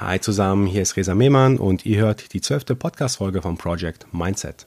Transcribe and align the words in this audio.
Hi 0.00 0.18
zusammen, 0.18 0.66
hier 0.66 0.82
ist 0.82 0.96
Resa 0.96 1.14
Mehmann 1.14 1.56
und 1.56 1.86
ihr 1.86 2.00
hört 2.00 2.32
die 2.32 2.40
zwölfte 2.40 2.74
Podcast-Folge 2.74 3.42
vom 3.42 3.56
Project 3.56 4.12
Mindset. 4.12 4.66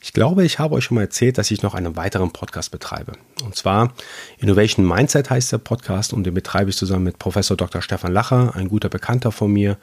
Ich 0.00 0.12
glaube, 0.12 0.44
ich 0.44 0.60
habe 0.60 0.76
euch 0.76 0.84
schon 0.84 0.94
mal 0.94 1.00
erzählt, 1.00 1.36
dass 1.36 1.50
ich 1.50 1.60
noch 1.60 1.74
einen 1.74 1.96
weiteren 1.96 2.30
Podcast 2.30 2.70
betreibe. 2.70 3.14
Und 3.44 3.56
zwar 3.56 3.92
Innovation 4.38 4.86
Mindset 4.86 5.30
heißt 5.30 5.50
der 5.50 5.58
Podcast 5.58 6.12
und 6.12 6.22
den 6.22 6.32
betreibe 6.32 6.70
ich 6.70 6.76
zusammen 6.76 7.02
mit 7.02 7.18
Professor 7.18 7.56
Dr. 7.56 7.82
Stefan 7.82 8.12
Lacher, 8.12 8.54
ein 8.54 8.68
guter 8.68 8.88
Bekannter 8.88 9.32
von 9.32 9.52
mir. 9.52 9.78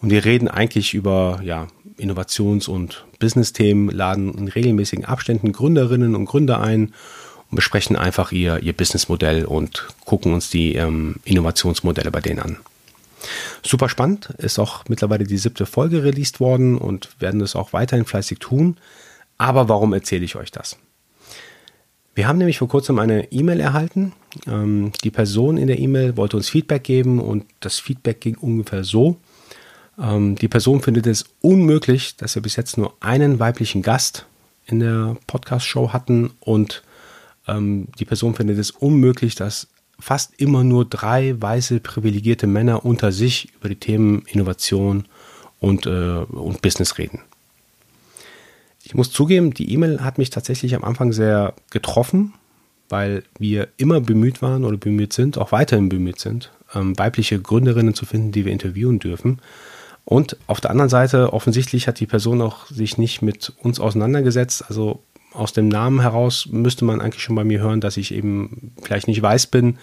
Und 0.00 0.10
wir 0.10 0.24
reden 0.24 0.46
eigentlich 0.46 0.94
über 0.94 1.40
ja, 1.42 1.66
Innovations- 1.98 2.68
und 2.68 3.04
Business-Themen, 3.18 3.90
laden 3.90 4.32
in 4.32 4.46
regelmäßigen 4.46 5.06
Abständen 5.06 5.50
Gründerinnen 5.50 6.14
und 6.14 6.26
Gründer 6.26 6.60
ein 6.60 6.94
und 7.50 7.56
besprechen 7.56 7.96
einfach 7.96 8.30
ihr, 8.30 8.60
ihr 8.60 8.74
Businessmodell 8.74 9.44
und 9.44 9.88
gucken 10.04 10.32
uns 10.34 10.50
die 10.50 10.76
ähm, 10.76 11.16
Innovationsmodelle 11.24 12.12
bei 12.12 12.20
denen 12.20 12.38
an. 12.38 12.58
Super 13.62 13.88
spannend, 13.88 14.30
ist 14.38 14.58
auch 14.58 14.84
mittlerweile 14.88 15.24
die 15.24 15.38
siebte 15.38 15.66
Folge 15.66 16.02
released 16.02 16.40
worden 16.40 16.78
und 16.78 17.20
werden 17.20 17.40
es 17.40 17.56
auch 17.56 17.72
weiterhin 17.72 18.04
fleißig 18.04 18.38
tun. 18.38 18.76
Aber 19.38 19.68
warum 19.68 19.92
erzähle 19.92 20.24
ich 20.24 20.36
euch 20.36 20.50
das? 20.50 20.78
Wir 22.14 22.28
haben 22.28 22.38
nämlich 22.38 22.58
vor 22.58 22.68
kurzem 22.68 22.98
eine 22.98 23.32
E-Mail 23.32 23.60
erhalten. 23.60 24.12
Ähm, 24.46 24.92
die 25.02 25.10
Person 25.10 25.56
in 25.56 25.66
der 25.66 25.78
E-Mail 25.78 26.16
wollte 26.16 26.36
uns 26.36 26.48
Feedback 26.48 26.84
geben 26.84 27.20
und 27.20 27.44
das 27.60 27.78
Feedback 27.78 28.20
ging 28.20 28.36
ungefähr 28.36 28.84
so. 28.84 29.16
Ähm, 29.98 30.36
die 30.36 30.48
Person 30.48 30.82
findet 30.82 31.06
es 31.06 31.24
unmöglich, 31.40 32.16
dass 32.16 32.34
wir 32.34 32.42
bis 32.42 32.56
jetzt 32.56 32.76
nur 32.76 32.94
einen 33.00 33.38
weiblichen 33.38 33.82
Gast 33.82 34.26
in 34.66 34.80
der 34.80 35.16
Podcast-Show 35.26 35.92
hatten 35.92 36.30
und 36.40 36.82
ähm, 37.48 37.88
die 37.98 38.04
Person 38.04 38.34
findet 38.34 38.58
es 38.58 38.70
unmöglich, 38.70 39.34
dass 39.34 39.68
fast 39.98 40.32
immer 40.38 40.64
nur 40.64 40.84
drei 40.84 41.40
weiße 41.40 41.80
privilegierte 41.80 42.46
Männer 42.46 42.84
unter 42.84 43.12
sich 43.12 43.52
über 43.54 43.68
die 43.68 43.76
Themen 43.76 44.22
Innovation 44.26 45.04
und, 45.60 45.86
äh, 45.86 46.24
und 46.28 46.62
Business 46.62 46.98
reden. 46.98 47.20
Ich 48.84 48.94
muss 48.94 49.12
zugeben, 49.12 49.54
die 49.54 49.72
E-Mail 49.72 50.00
hat 50.00 50.18
mich 50.18 50.30
tatsächlich 50.30 50.74
am 50.74 50.84
Anfang 50.84 51.12
sehr 51.12 51.54
getroffen, 51.70 52.34
weil 52.88 53.22
wir 53.38 53.68
immer 53.76 54.00
bemüht 54.00 54.42
waren 54.42 54.64
oder 54.64 54.76
bemüht 54.76 55.12
sind, 55.12 55.38
auch 55.38 55.52
weiterhin 55.52 55.88
bemüht 55.88 56.18
sind, 56.18 56.50
ähm, 56.74 56.98
weibliche 56.98 57.40
Gründerinnen 57.40 57.94
zu 57.94 58.04
finden, 58.04 58.32
die 58.32 58.44
wir 58.44 58.52
interviewen 58.52 58.98
dürfen. 58.98 59.40
Und 60.04 60.36
auf 60.48 60.60
der 60.60 60.70
anderen 60.70 60.90
Seite, 60.90 61.32
offensichtlich 61.32 61.86
hat 61.86 62.00
die 62.00 62.06
Person 62.06 62.42
auch 62.42 62.66
sich 62.66 62.98
nicht 62.98 63.22
mit 63.22 63.52
uns 63.62 63.78
auseinandergesetzt. 63.78 64.64
Also 64.66 65.02
aus 65.34 65.52
dem 65.52 65.68
Namen 65.68 66.00
heraus 66.00 66.48
müsste 66.50 66.84
man 66.84 67.00
eigentlich 67.00 67.22
schon 67.22 67.36
bei 67.36 67.44
mir 67.44 67.60
hören, 67.60 67.80
dass 67.80 67.96
ich 67.96 68.12
eben 68.14 68.72
vielleicht 68.82 69.08
nicht 69.08 69.22
weiß 69.22 69.46
bin. 69.46 69.78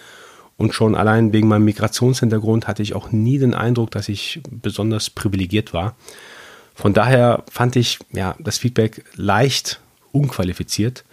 Und 0.56 0.74
schon 0.74 0.94
allein 0.94 1.32
wegen 1.32 1.48
meinem 1.48 1.64
Migrationshintergrund 1.64 2.68
hatte 2.68 2.82
ich 2.82 2.94
auch 2.94 3.12
nie 3.12 3.38
den 3.38 3.54
Eindruck, 3.54 3.90
dass 3.90 4.08
ich 4.08 4.40
besonders 4.50 5.08
privilegiert 5.08 5.72
war. 5.72 5.96
Von 6.74 6.92
daher 6.92 7.44
fand 7.50 7.76
ich 7.76 7.98
ja, 8.12 8.34
das 8.38 8.58
Feedback 8.58 9.04
leicht 9.16 9.80
unqualifiziert, 10.12 11.04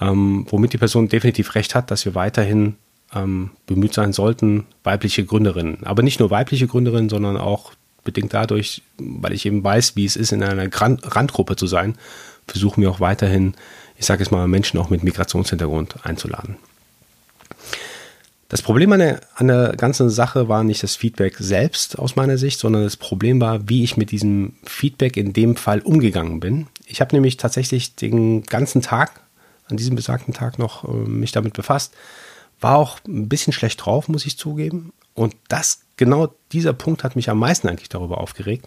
ähm, 0.00 0.46
womit 0.48 0.72
die 0.72 0.78
Person 0.78 1.08
definitiv 1.08 1.54
recht 1.54 1.74
hat, 1.74 1.90
dass 1.90 2.04
wir 2.04 2.14
weiterhin 2.14 2.76
ähm, 3.14 3.50
bemüht 3.66 3.94
sein 3.94 4.12
sollten, 4.12 4.66
weibliche 4.84 5.24
Gründerinnen, 5.24 5.84
aber 5.84 6.02
nicht 6.02 6.20
nur 6.20 6.30
weibliche 6.30 6.66
Gründerinnen, 6.66 7.08
sondern 7.08 7.36
auch 7.36 7.72
bedingt 8.04 8.32
dadurch, 8.32 8.82
weil 8.98 9.32
ich 9.32 9.44
eben 9.46 9.62
weiß, 9.62 9.96
wie 9.96 10.04
es 10.04 10.16
ist, 10.16 10.32
in 10.32 10.42
einer 10.42 10.68
Randgruppe 10.72 11.56
zu 11.56 11.66
sein, 11.66 11.96
versuchen 12.48 12.82
wir 12.82 12.90
auch 12.90 13.00
weiterhin, 13.00 13.54
ich 13.96 14.06
sage 14.06 14.22
es 14.22 14.30
mal, 14.30 14.48
Menschen 14.48 14.78
auch 14.78 14.90
mit 14.90 15.04
Migrationshintergrund 15.04 16.04
einzuladen. 16.04 16.56
Das 18.48 18.62
Problem 18.62 18.92
an 18.92 19.00
der, 19.00 19.20
an 19.34 19.48
der 19.48 19.74
ganzen 19.76 20.08
Sache 20.08 20.48
war 20.48 20.64
nicht 20.64 20.82
das 20.82 20.96
Feedback 20.96 21.36
selbst 21.38 21.98
aus 21.98 22.16
meiner 22.16 22.38
Sicht, 22.38 22.58
sondern 22.58 22.82
das 22.82 22.96
Problem 22.96 23.42
war, 23.42 23.68
wie 23.68 23.84
ich 23.84 23.98
mit 23.98 24.10
diesem 24.10 24.54
Feedback 24.64 25.18
in 25.18 25.34
dem 25.34 25.54
Fall 25.54 25.80
umgegangen 25.80 26.40
bin. 26.40 26.66
Ich 26.86 27.02
habe 27.02 27.14
nämlich 27.14 27.36
tatsächlich 27.36 27.94
den 27.94 28.44
ganzen 28.44 28.80
Tag, 28.80 29.20
an 29.68 29.76
diesem 29.76 29.96
besagten 29.96 30.32
Tag 30.32 30.58
noch 30.58 30.84
äh, 30.84 31.08
mich 31.08 31.32
damit 31.32 31.52
befasst, 31.52 31.92
war 32.58 32.76
auch 32.76 33.00
ein 33.06 33.28
bisschen 33.28 33.52
schlecht 33.52 33.84
drauf, 33.84 34.08
muss 34.08 34.24
ich 34.24 34.38
zugeben. 34.38 34.94
Und 35.12 35.36
das, 35.48 35.80
genau 35.98 36.32
dieser 36.52 36.72
Punkt 36.72 37.04
hat 37.04 37.16
mich 37.16 37.28
am 37.28 37.38
meisten 37.38 37.68
eigentlich 37.68 37.90
darüber 37.90 38.18
aufgeregt, 38.18 38.66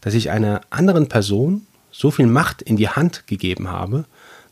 dass 0.00 0.14
ich 0.14 0.30
einer 0.30 0.62
anderen 0.70 1.08
Person 1.08 1.66
so 1.92 2.10
viel 2.10 2.26
Macht 2.26 2.62
in 2.62 2.76
die 2.76 2.88
Hand 2.88 3.26
gegeben 3.26 3.68
habe, 3.68 4.04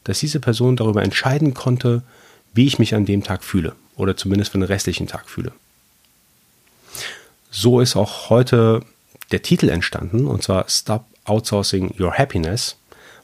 dass 0.05 0.21
diese 0.21 0.41
Person 0.41 0.77
darüber 0.77 1.03
entscheiden 1.03 1.55
konnte, 1.55 2.03
wie 2.55 2.67
ich 2.67 2.79
mich 2.79 2.95
an 2.95 3.05
dem 3.05 3.23
Tag 3.23 3.45
fühle 3.45 3.75
oder 3.97 4.17
zumindest 4.17 4.53
für 4.53 4.59
den 4.59 4.65
restlichen 4.65 5.07
Tag 5.07 5.29
fühle. 5.29 5.53
So 7.51 7.81
ist 7.81 7.97
auch 7.97 8.31
heute 8.31 8.83
der 9.33 9.43
Titel 9.43 9.69
entstanden 9.69 10.27
und 10.27 10.43
zwar 10.43 10.69
Stop 10.69 11.05
Outsourcing 11.25 11.95
Your 11.99 12.15
Happiness, 12.17 12.77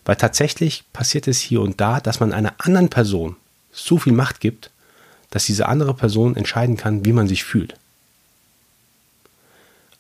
weil 0.05 0.17
tatsächlich 0.17 0.85
passiert 0.93 1.27
es 1.27 1.41
hier 1.41 1.63
und 1.63 1.81
da, 1.81 2.01
dass 2.01 2.21
man 2.21 2.33
einer 2.33 2.55
anderen 2.59 2.91
Person 2.91 3.37
so 3.73 3.99
viel 3.99 4.13
Macht 4.13 4.41
gibt, 4.41 4.71
dass 5.31 5.47
diese 5.47 5.67
andere 5.67 5.95
Person 5.95 6.37
entscheiden 6.37 6.77
kann, 6.77 7.05
wie 7.05 7.13
man 7.13 7.27
sich 7.27 7.45
fühlt. 7.45 7.75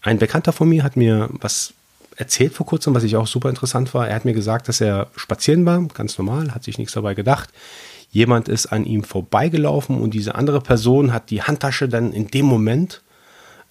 Ein 0.03 0.19
Bekannter 0.19 0.53
von 0.53 0.69
mir 0.69 0.85
hat 0.85 0.97
mir 0.97 1.29
was 1.33 1.73
erzählt 2.17 2.53
vor 2.53 2.67
kurzem, 2.67 2.95
was 2.95 3.05
ich 3.05 3.17
auch 3.17 3.27
super 3.27 3.49
interessant 3.49 3.95
war. 3.95 4.09
Er 4.09 4.15
hat 4.15 4.25
mir 4.25 4.35
gesagt, 4.35 4.69
dass 4.69 4.81
er 4.81 5.09
spazieren 5.17 5.67
war, 5.67 5.83
ganz 5.89 6.19
normal, 6.19 6.55
hat 6.55 6.65
sich 6.65 6.79
nichts 6.79 6.95
dabei 6.95 7.15
gedacht. 7.15 7.51
Jemand 8.11 8.49
ist 8.49 8.67
an 8.67 8.85
ihm 8.85 9.03
vorbeigelaufen 9.03 10.01
und 10.01 10.15
diese 10.15 10.35
andere 10.37 10.61
Person 10.61 11.13
hat 11.13 11.31
die 11.31 11.43
Handtasche 11.43 11.89
dann 11.89 12.13
in 12.13 12.29
dem 12.29 12.47
Moment 12.47 13.03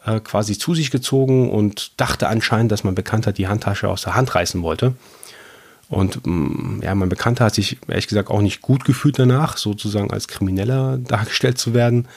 äh, 0.05 0.19
quasi 0.19 0.57
zu 0.57 0.75
sich 0.75 0.91
gezogen 0.91 1.49
und 1.49 1.99
dachte 1.99 2.27
anscheinend, 2.27 2.71
dass 2.71 2.83
mein 2.83 2.95
Bekannter 2.95 3.31
die 3.31 3.47
Handtasche 3.47 3.87
aus 3.87 4.01
der 4.01 4.15
Hand 4.15 4.35
reißen 4.35 4.61
wollte. 4.61 4.95
Und 5.89 6.25
mm, 6.25 6.81
ja, 6.81 6.93
mein 6.95 7.09
Bekannter 7.09 7.45
hat 7.45 7.55
sich 7.55 7.77
ehrlich 7.87 8.07
gesagt 8.07 8.29
auch 8.29 8.41
nicht 8.41 8.61
gut 8.61 8.83
gefühlt 8.83 9.17
danach, 9.19 9.57
sozusagen 9.57 10.11
als 10.11 10.27
Krimineller 10.27 10.97
dargestellt 10.97 11.57
zu 11.57 11.73
werden. 11.73 12.07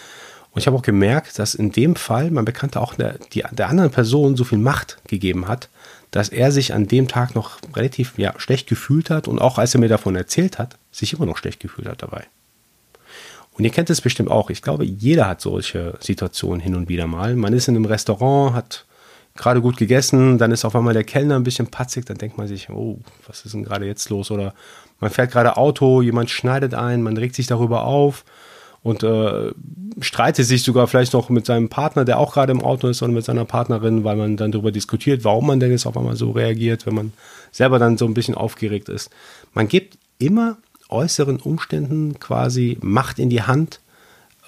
Und 0.56 0.60
ich 0.60 0.66
habe 0.68 0.78
auch 0.78 0.82
gemerkt, 0.82 1.38
dass 1.38 1.54
in 1.54 1.70
dem 1.70 1.96
Fall 1.96 2.30
mein 2.30 2.46
Bekannter 2.46 2.80
auch 2.80 2.94
der, 2.94 3.18
die, 3.34 3.44
der 3.52 3.68
anderen 3.68 3.90
Person 3.90 4.36
so 4.36 4.44
viel 4.44 4.56
Macht 4.56 4.96
gegeben 5.06 5.48
hat, 5.48 5.68
dass 6.12 6.30
er 6.30 6.50
sich 6.50 6.72
an 6.72 6.88
dem 6.88 7.08
Tag 7.08 7.34
noch 7.34 7.58
relativ 7.74 8.16
ja, 8.16 8.32
schlecht 8.38 8.66
gefühlt 8.66 9.10
hat 9.10 9.28
und 9.28 9.38
auch 9.38 9.58
als 9.58 9.74
er 9.74 9.80
mir 9.80 9.90
davon 9.90 10.16
erzählt 10.16 10.58
hat, 10.58 10.78
sich 10.90 11.12
immer 11.12 11.26
noch 11.26 11.36
schlecht 11.36 11.60
gefühlt 11.60 11.86
hat 11.86 12.00
dabei. 12.00 12.24
Und 13.52 13.64
ihr 13.64 13.70
kennt 13.70 13.90
es 13.90 14.00
bestimmt 14.00 14.30
auch. 14.30 14.48
Ich 14.48 14.62
glaube, 14.62 14.86
jeder 14.86 15.28
hat 15.28 15.42
solche 15.42 15.98
Situationen 16.00 16.60
hin 16.60 16.74
und 16.74 16.88
wieder 16.88 17.06
mal. 17.06 17.36
Man 17.36 17.52
ist 17.52 17.68
in 17.68 17.76
einem 17.76 17.84
Restaurant, 17.84 18.54
hat 18.54 18.86
gerade 19.36 19.60
gut 19.60 19.76
gegessen, 19.76 20.38
dann 20.38 20.52
ist 20.52 20.64
auf 20.64 20.74
einmal 20.74 20.94
der 20.94 21.04
Kellner 21.04 21.36
ein 21.36 21.44
bisschen 21.44 21.66
patzig, 21.66 22.06
dann 22.06 22.16
denkt 22.16 22.38
man 22.38 22.48
sich, 22.48 22.70
oh, 22.70 22.98
was 23.26 23.44
ist 23.44 23.52
denn 23.52 23.64
gerade 23.64 23.84
jetzt 23.84 24.08
los? 24.08 24.30
Oder 24.30 24.54
man 25.00 25.10
fährt 25.10 25.32
gerade 25.32 25.58
Auto, 25.58 26.00
jemand 26.00 26.30
schneidet 26.30 26.72
ein, 26.72 27.02
man 27.02 27.18
regt 27.18 27.34
sich 27.34 27.46
darüber 27.46 27.84
auf 27.84 28.24
und 28.82 29.02
äh, 29.02 29.52
streitet 30.00 30.46
sich 30.46 30.62
sogar 30.62 30.86
vielleicht 30.86 31.12
noch 31.12 31.28
mit 31.28 31.46
seinem 31.46 31.68
Partner, 31.68 32.04
der 32.04 32.18
auch 32.18 32.34
gerade 32.34 32.52
im 32.52 32.62
Auto 32.62 32.88
ist, 32.88 33.02
oder 33.02 33.12
mit 33.12 33.24
seiner 33.24 33.44
Partnerin, 33.44 34.04
weil 34.04 34.16
man 34.16 34.36
dann 34.36 34.52
darüber 34.52 34.72
diskutiert, 34.72 35.24
warum 35.24 35.46
man 35.46 35.60
denn 35.60 35.70
jetzt 35.70 35.86
auf 35.86 35.96
einmal 35.96 36.16
so 36.16 36.30
reagiert, 36.30 36.86
wenn 36.86 36.94
man 36.94 37.12
selber 37.50 37.78
dann 37.78 37.98
so 37.98 38.04
ein 38.04 38.14
bisschen 38.14 38.34
aufgeregt 38.34 38.88
ist. 38.88 39.10
Man 39.54 39.68
gibt 39.68 39.98
immer 40.18 40.58
äußeren 40.88 41.40
Umständen 41.40 42.20
quasi 42.20 42.78
Macht 42.80 43.18
in 43.18 43.30
die 43.30 43.42
Hand 43.42 43.80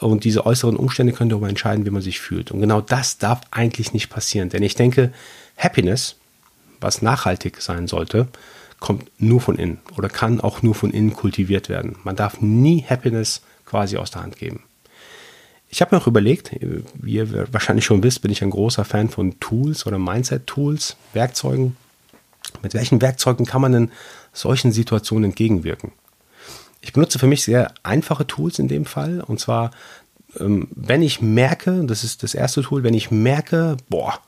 und 0.01 0.25
diese 0.25 0.47
äußeren 0.47 0.77
Umstände 0.77 1.13
können 1.13 1.31
darüber 1.31 1.49
entscheiden, 1.49 1.85
wie 1.85 1.91
man 1.91 2.03
sich 2.03 2.21
fühlt. 2.21 2.53
Und 2.53 2.61
genau 2.61 2.81
das 2.81 3.19
darf 3.19 3.41
eigentlich 3.51 3.93
nicht 3.93 4.11
passieren, 4.11 4.49
denn 4.49 4.63
ich 4.63 4.75
denke, 4.75 5.13
Happiness, 5.57 6.17
was 6.81 7.03
nachhaltig 7.03 7.61
sein 7.61 7.89
sollte, 7.89 8.29
kommt 8.79 9.11
nur 9.19 9.41
von 9.41 9.57
innen 9.57 9.79
oder 9.97 10.09
kann 10.09 10.41
auch 10.41 10.63
nur 10.63 10.75
von 10.75 10.93
innen 10.93 11.13
kultiviert 11.13 11.69
werden. 11.69 11.97
Man 12.05 12.15
darf 12.15 12.41
nie 12.41 12.85
Happiness 12.89 13.43
quasi 13.69 13.97
aus 13.97 14.11
der 14.11 14.23
Hand 14.23 14.37
geben. 14.37 14.65
Ich 15.69 15.83
habe 15.83 15.95
mir 15.95 16.01
auch 16.01 16.07
überlegt, 16.07 16.53
wie 16.95 17.13
ihr 17.13 17.53
wahrscheinlich 17.53 17.85
schon 17.85 18.03
wisst, 18.03 18.23
bin 18.23 18.31
ich 18.31 18.43
ein 18.43 18.51
großer 18.51 18.85
Fan 18.85 19.11
von 19.11 19.39
Tools 19.39 19.87
oder 19.87 19.99
Mindset-Tools, 19.99 20.97
Werkzeugen. 21.13 21.77
Mit 22.63 22.73
welchen 22.73 23.03
Werkzeugen 23.03 23.45
kann 23.45 23.61
man 23.61 23.73
denn 23.73 23.91
solchen 24.33 24.73
Situationen 24.73 25.25
entgegenwirken? 25.31 25.93
Ich 26.81 26.95
benutze 26.95 27.19
für 27.19 27.27
mich 27.27 27.43
sehr 27.43 27.73
einfache 27.83 28.27
Tools 28.27 28.59
in 28.59 28.69
dem 28.69 28.87
Fall. 28.87 29.21
Und 29.21 29.41
zwar, 29.41 29.73
ähm, 30.41 30.69
wenn 30.75 31.03
ich 31.03 31.21
merke, 31.21 31.85
das 31.85 32.03
ist 32.03 32.23
das 32.23 32.35
erste 32.35 32.63
Tool, 32.63 32.83
wenn 32.83 32.95
ich 32.95 33.11
merke, 33.11 33.77
boah, 33.91 34.19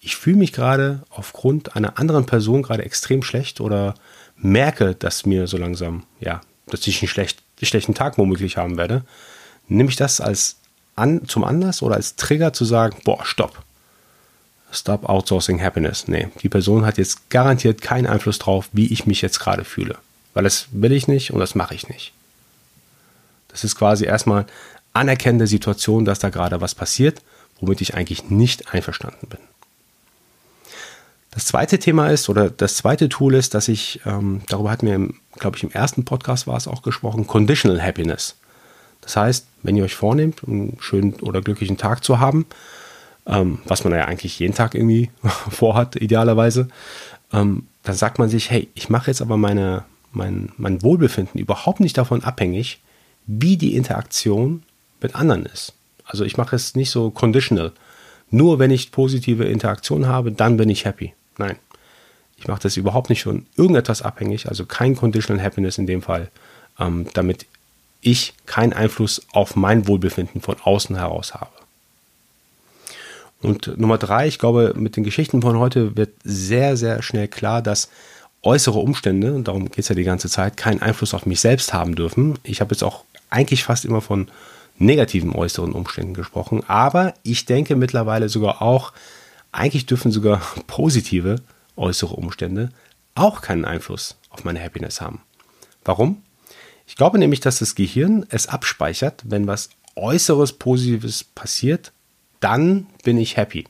ich 0.00 0.16
fühle 0.16 0.38
mich 0.38 0.52
gerade 0.52 1.02
aufgrund 1.10 1.76
einer 1.76 1.98
anderen 1.98 2.26
Person 2.26 2.62
gerade 2.62 2.84
extrem 2.84 3.22
schlecht 3.22 3.60
oder 3.60 3.94
merke, 4.36 4.96
dass 4.96 5.26
mir 5.26 5.46
so 5.46 5.58
langsam, 5.58 6.04
ja, 6.18 6.40
dass 6.66 6.86
ich 6.86 7.02
einen 7.02 7.08
schlecht, 7.08 7.42
schlechten 7.66 7.94
Tag 7.94 8.18
womöglich 8.18 8.56
haben 8.56 8.76
werde, 8.76 9.02
nehme 9.68 9.88
ich 9.88 9.96
das 9.96 10.20
als 10.20 10.56
an, 10.96 11.26
zum 11.28 11.44
Anlass 11.44 11.82
oder 11.82 11.96
als 11.96 12.16
Trigger 12.16 12.52
zu 12.52 12.64
sagen, 12.64 12.96
boah, 13.04 13.24
stopp. 13.24 13.62
Stop 14.70 15.08
outsourcing 15.08 15.62
happiness. 15.62 16.08
Nee, 16.08 16.28
die 16.42 16.48
Person 16.48 16.84
hat 16.84 16.98
jetzt 16.98 17.30
garantiert 17.30 17.80
keinen 17.80 18.06
Einfluss 18.06 18.38
drauf, 18.38 18.68
wie 18.72 18.92
ich 18.92 19.06
mich 19.06 19.22
jetzt 19.22 19.40
gerade 19.40 19.64
fühle. 19.64 19.96
Weil 20.34 20.44
das 20.44 20.68
will 20.72 20.92
ich 20.92 21.08
nicht 21.08 21.32
und 21.32 21.40
das 21.40 21.54
mache 21.54 21.74
ich 21.74 21.88
nicht. 21.88 22.12
Das 23.48 23.64
ist 23.64 23.76
quasi 23.76 24.04
erstmal 24.04 24.46
anerkennende 24.92 25.46
Situation, 25.46 26.04
dass 26.04 26.18
da 26.18 26.28
gerade 26.28 26.60
was 26.60 26.74
passiert, 26.74 27.22
womit 27.60 27.80
ich 27.80 27.94
eigentlich 27.94 28.28
nicht 28.28 28.74
einverstanden 28.74 29.28
bin. 29.28 29.40
Das 31.30 31.44
zweite 31.44 31.78
Thema 31.78 32.08
ist, 32.08 32.28
oder 32.28 32.50
das 32.50 32.76
zweite 32.76 33.08
Tool 33.08 33.34
ist, 33.34 33.54
dass 33.54 33.68
ich, 33.68 34.00
ähm, 34.06 34.40
darüber 34.48 34.70
hatten 34.70 34.86
wir, 34.86 35.08
glaube 35.38 35.56
ich, 35.56 35.62
im 35.62 35.70
ersten 35.70 36.04
Podcast 36.04 36.46
war 36.46 36.56
es 36.56 36.66
auch 36.66 36.82
gesprochen, 36.82 37.26
Conditional 37.26 37.82
Happiness. 37.82 38.36
Das 39.02 39.16
heißt, 39.16 39.46
wenn 39.62 39.76
ihr 39.76 39.84
euch 39.84 39.94
vornehmt, 39.94 40.42
einen 40.46 40.76
schönen 40.80 41.14
oder 41.14 41.40
glücklichen 41.40 41.76
Tag 41.76 42.02
zu 42.02 42.18
haben, 42.18 42.46
ähm, 43.26 43.58
was 43.66 43.84
man 43.84 43.92
ja 43.92 44.06
eigentlich 44.06 44.38
jeden 44.38 44.54
Tag 44.54 44.74
irgendwie 44.74 45.10
vorhat, 45.50 45.96
idealerweise, 45.96 46.68
ähm, 47.32 47.66
dann 47.82 47.94
sagt 47.94 48.18
man 48.18 48.28
sich, 48.28 48.50
hey, 48.50 48.68
ich 48.74 48.88
mache 48.88 49.10
jetzt 49.10 49.22
aber 49.22 49.36
meine, 49.36 49.84
mein, 50.12 50.52
mein 50.56 50.82
Wohlbefinden 50.82 51.40
überhaupt 51.40 51.80
nicht 51.80 51.98
davon 51.98 52.24
abhängig, 52.24 52.80
wie 53.26 53.56
die 53.56 53.76
Interaktion 53.76 54.62
mit 55.00 55.14
anderen 55.14 55.46
ist. 55.46 55.74
Also 56.04 56.24
ich 56.24 56.36
mache 56.38 56.56
es 56.56 56.74
nicht 56.74 56.90
so 56.90 57.10
conditional. 57.10 57.72
Nur 58.30 58.58
wenn 58.58 58.70
ich 58.70 58.92
positive 58.92 59.44
Interaktion 59.44 60.06
habe, 60.06 60.32
dann 60.32 60.56
bin 60.56 60.68
ich 60.68 60.84
happy. 60.84 61.14
Nein. 61.38 61.56
Ich 62.36 62.46
mache 62.46 62.62
das 62.62 62.76
überhaupt 62.76 63.10
nicht 63.10 63.24
von 63.24 63.46
irgendetwas 63.56 64.02
abhängig, 64.02 64.48
also 64.48 64.64
kein 64.64 64.94
Conditional 64.94 65.42
Happiness 65.42 65.78
in 65.78 65.88
dem 65.88 66.02
Fall, 66.02 66.30
ähm, 66.78 67.06
damit 67.14 67.46
ich 68.00 68.34
keinen 68.46 68.72
Einfluss 68.72 69.22
auf 69.32 69.56
mein 69.56 69.88
Wohlbefinden 69.88 70.40
von 70.40 70.56
außen 70.62 70.96
heraus 70.96 71.34
habe. 71.34 71.50
Und 73.40 73.78
Nummer 73.78 73.98
drei, 73.98 74.26
ich 74.26 74.38
glaube, 74.38 74.74
mit 74.76 74.96
den 74.96 75.04
Geschichten 75.04 75.42
von 75.42 75.58
heute 75.58 75.96
wird 75.96 76.10
sehr, 76.24 76.76
sehr 76.76 77.02
schnell 77.02 77.28
klar, 77.28 77.62
dass 77.62 77.88
äußere 78.42 78.78
Umstände, 78.78 79.34
und 79.34 79.48
darum 79.48 79.66
geht 79.66 79.80
es 79.80 79.88
ja 79.88 79.94
die 79.94 80.04
ganze 80.04 80.28
Zeit, 80.28 80.56
keinen 80.56 80.80
Einfluss 80.80 81.14
auf 81.14 81.26
mich 81.26 81.40
selbst 81.40 81.72
haben 81.72 81.94
dürfen. 81.96 82.38
Ich 82.44 82.60
habe 82.60 82.72
jetzt 82.72 82.82
auch 82.84 83.04
eigentlich 83.30 83.64
fast 83.64 83.84
immer 83.84 84.00
von 84.00 84.28
negativen 84.78 85.34
äußeren 85.34 85.72
Umständen 85.72 86.14
gesprochen, 86.14 86.62
aber 86.68 87.14
ich 87.24 87.46
denke 87.46 87.74
mittlerweile 87.74 88.28
sogar 88.28 88.62
auch, 88.62 88.92
eigentlich 89.58 89.86
dürfen 89.86 90.12
sogar 90.12 90.40
positive 90.66 91.36
äußere 91.76 92.14
Umstände 92.14 92.70
auch 93.14 93.40
keinen 93.40 93.64
Einfluss 93.64 94.16
auf 94.30 94.44
meine 94.44 94.62
Happiness 94.62 95.00
haben. 95.00 95.20
Warum? 95.84 96.22
Ich 96.86 96.96
glaube 96.96 97.18
nämlich, 97.18 97.40
dass 97.40 97.58
das 97.58 97.74
Gehirn 97.74 98.24
es 98.30 98.46
abspeichert, 98.46 99.22
wenn 99.26 99.46
was 99.46 99.70
äußeres 99.96 100.54
Positives 100.54 101.24
passiert, 101.24 101.92
dann 102.40 102.86
bin 103.04 103.18
ich 103.18 103.36
happy. 103.36 103.66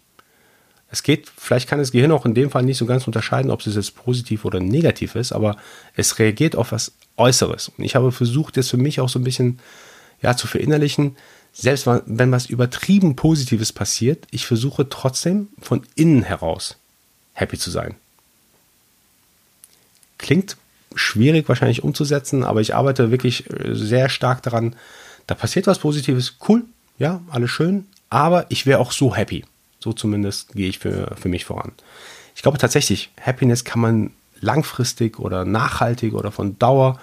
Es 0.91 1.03
geht, 1.03 1.31
vielleicht 1.37 1.69
kann 1.69 1.79
das 1.79 1.93
Gehirn 1.93 2.13
auch 2.13 2.25
in 2.25 2.35
dem 2.35 2.51
Fall 2.51 2.63
nicht 2.63 2.79
so 2.79 2.87
ganz 2.87 3.07
unterscheiden, 3.07 3.51
ob 3.51 3.67
es 3.67 3.75
jetzt 3.75 3.95
positiv 3.95 4.45
oder 4.45 4.61
negativ 4.61 5.15
ist, 5.17 5.33
aber 5.33 5.57
es 5.95 6.19
reagiert 6.19 6.57
auf 6.57 6.73
was 6.73 6.93
Äußeres. 7.17 7.71
Und 7.77 7.85
ich 7.85 7.95
habe 7.95 8.13
versucht, 8.13 8.57
das 8.57 8.71
für 8.71 8.77
mich 8.77 9.01
auch 9.01 9.09
so 9.09 9.19
ein 9.19 9.25
bisschen 9.25 9.59
ja, 10.23 10.37
zu 10.37 10.47
verinnerlichen, 10.47 11.17
selbst 11.61 11.87
wenn 11.87 12.31
was 12.31 12.47
übertrieben 12.47 13.17
Positives 13.17 13.73
passiert, 13.73 14.27
ich 14.31 14.47
versuche 14.47 14.89
trotzdem 14.89 15.49
von 15.61 15.83
innen 15.97 16.23
heraus 16.23 16.77
happy 17.35 17.59
zu 17.59 17.71
sein. 17.71 17.97
Klingt 20.19 20.57
schwierig 20.95 21.49
wahrscheinlich 21.49 21.83
umzusetzen, 21.83 22.45
aber 22.45 22.61
ich 22.61 22.75
arbeite 22.75 23.11
wirklich 23.11 23.51
äh, 23.51 23.75
sehr 23.75 24.09
stark 24.09 24.43
daran. 24.43 24.77
Da 25.27 25.35
passiert 25.35 25.67
was 25.67 25.81
Positives, 25.81 26.37
cool, 26.49 26.65
ja, 26.99 27.23
alles 27.29 27.51
schön, 27.51 27.87
aber 28.09 28.47
ich 28.51 28.65
wäre 28.67 28.79
auch 28.81 28.93
so 28.93 29.15
happy. 29.15 29.45
So 29.81 29.93
zumindest 29.93 30.53
gehe 30.53 30.69
ich 30.69 30.79
für, 30.79 31.17
für 31.17 31.29
mich 31.29 31.45
voran. 31.45 31.73
Ich 32.35 32.43
glaube 32.43 32.59
tatsächlich, 32.59 33.11
Happiness 33.21 33.65
kann 33.65 33.81
man 33.81 34.11
langfristig 34.41 35.19
oder 35.19 35.45
nachhaltig 35.45 36.15
oder 36.15 36.31
von 36.31 36.59
Dauer 36.59 37.01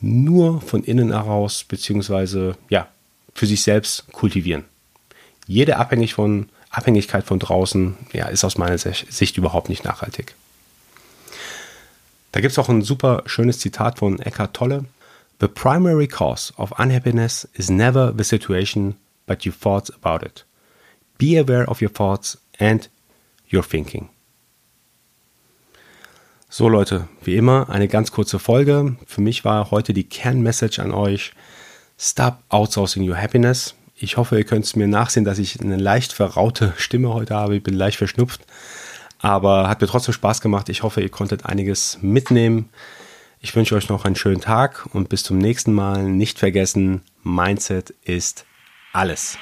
nur 0.00 0.60
von 0.60 0.84
innen 0.84 1.12
heraus, 1.12 1.64
beziehungsweise 1.64 2.56
ja, 2.68 2.88
für 3.36 3.46
sich 3.46 3.62
selbst 3.62 4.10
kultivieren. 4.12 4.64
Jede 5.46 5.76
Abhängig 5.76 6.14
von, 6.14 6.48
Abhängigkeit 6.70 7.24
von 7.24 7.38
draußen 7.38 7.96
ja, 8.12 8.26
ist 8.26 8.44
aus 8.44 8.58
meiner 8.58 8.78
Sicht 8.78 9.36
überhaupt 9.36 9.68
nicht 9.68 9.84
nachhaltig. 9.84 10.34
Da 12.32 12.40
gibt 12.40 12.52
es 12.52 12.58
auch 12.58 12.68
ein 12.68 12.82
super 12.82 13.22
schönes 13.26 13.60
Zitat 13.60 13.98
von 13.98 14.18
Eckhart 14.18 14.54
Tolle. 14.54 14.84
The 15.40 15.48
primary 15.48 16.08
cause 16.08 16.52
of 16.56 16.72
unhappiness 16.78 17.48
is 17.54 17.70
never 17.70 18.12
the 18.16 18.24
situation, 18.24 18.96
but 19.26 19.44
your 19.46 19.54
thoughts 19.58 19.90
about 19.90 20.24
it. 20.24 20.44
Be 21.18 21.38
aware 21.38 21.66
of 21.68 21.80
your 21.80 21.92
thoughts 21.92 22.38
and 22.58 22.88
your 23.52 23.62
thinking. 23.62 24.08
So 26.48 26.68
Leute, 26.68 27.08
wie 27.22 27.36
immer 27.36 27.68
eine 27.68 27.88
ganz 27.88 28.12
kurze 28.12 28.38
Folge. 28.38 28.96
Für 29.06 29.20
mich 29.20 29.44
war 29.44 29.70
heute 29.70 29.92
die 29.92 30.08
Kernmessage 30.08 30.80
an 30.80 30.92
euch. 30.92 31.32
Stop 31.98 32.42
outsourcing 32.48 33.08
your 33.08 33.16
happiness. 33.16 33.74
Ich 33.94 34.16
hoffe, 34.16 34.36
ihr 34.36 34.44
könnt 34.44 34.64
es 34.64 34.76
mir 34.76 34.86
nachsehen, 34.86 35.24
dass 35.24 35.38
ich 35.38 35.60
eine 35.60 35.76
leicht 35.76 36.12
verraute 36.12 36.74
Stimme 36.78 37.12
heute 37.12 37.34
habe. 37.34 37.56
Ich 37.56 37.62
bin 37.62 37.74
leicht 37.74 37.96
verschnupft. 37.96 38.42
Aber 39.18 39.68
hat 39.68 39.80
mir 39.80 39.86
trotzdem 39.86 40.12
Spaß 40.12 40.40
gemacht. 40.40 40.68
Ich 40.68 40.82
hoffe, 40.82 41.00
ihr 41.00 41.08
konntet 41.08 41.46
einiges 41.46 41.98
mitnehmen. 42.02 42.68
Ich 43.40 43.54
wünsche 43.56 43.74
euch 43.74 43.88
noch 43.88 44.04
einen 44.04 44.16
schönen 44.16 44.40
Tag 44.40 44.86
und 44.92 45.08
bis 45.08 45.22
zum 45.22 45.38
nächsten 45.38 45.72
Mal. 45.72 46.04
Nicht 46.04 46.38
vergessen, 46.38 47.02
Mindset 47.22 47.94
ist 48.04 48.44
alles. 48.92 49.38